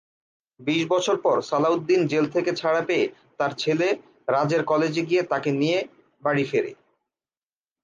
বিশ 0.59 0.81
বছর 0.85 1.15
পর 1.17 1.37
সালাউদ্দিন 1.41 2.01
জেল 2.07 2.25
থেকে 2.25 2.51
ছাড়া 2.55 2.81
পেয়ে 2.81 3.05
তার 3.39 3.51
ছেলে 3.53 3.87
রাজের 4.27 4.61
কলেজে 4.63 5.03
গিয়ে 5.05 5.23
তাকে 5.23 5.49
নিয়ে 5.51 5.79
বাড়ি 6.23 6.43
ফিরে। 6.43 6.71